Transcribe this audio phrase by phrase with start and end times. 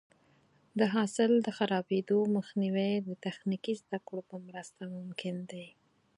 [0.79, 5.65] د حاصل د خرابېدو مخنیوی د تخنیکي زده کړو په مرسته ممکن دی.